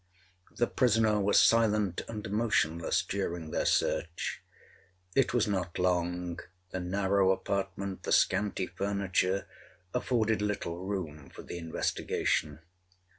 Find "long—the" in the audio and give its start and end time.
5.77-6.79